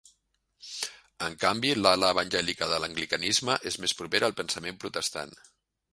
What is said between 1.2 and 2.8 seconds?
En canvi, l'ala evangèlica